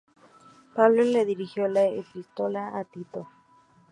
Pablo 0.73 1.03
le 1.03 1.25
dirigió 1.25 1.67
la 1.67 1.85
Epístola 1.85 2.75
a 2.75 2.85
Tito. 2.85 3.29